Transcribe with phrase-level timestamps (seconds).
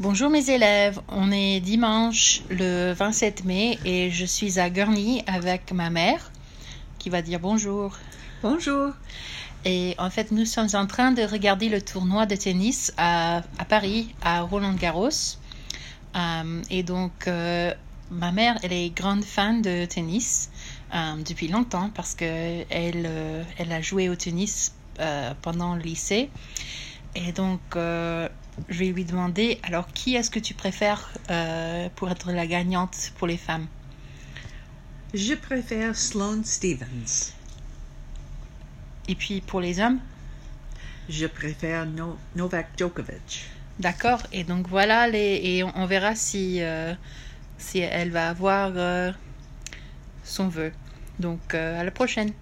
[0.00, 5.72] Bonjour mes élèves, on est dimanche le 27 mai et je suis à Gurney avec
[5.72, 6.30] ma mère
[7.00, 7.96] qui va dire bonjour.
[8.40, 8.92] Bonjour.
[9.64, 13.64] Et en fait, nous sommes en train de regarder le tournoi de tennis à, à
[13.64, 15.08] Paris, à Roland Garros.
[16.14, 17.74] Euh, et donc, euh,
[18.12, 20.50] ma mère, elle est grande fan de tennis
[20.94, 22.24] euh, depuis longtemps parce que
[22.70, 26.30] elle, euh, elle a joué au tennis euh, pendant le lycée.
[27.14, 28.28] Et donc, euh,
[28.68, 33.12] je vais lui demander, alors qui est-ce que tu préfères euh, pour être la gagnante
[33.16, 33.66] pour les femmes?
[35.14, 37.32] Je préfère Sloane Stevens.
[39.08, 40.00] Et puis pour les hommes?
[41.08, 43.48] Je préfère No- Novak Djokovic.
[43.78, 44.22] D'accord.
[44.32, 46.94] Et donc voilà, les, et on, on verra si, euh,
[47.56, 49.14] si elle va avoir
[50.24, 50.72] son vœu.
[51.18, 52.32] Donc à la prochaine.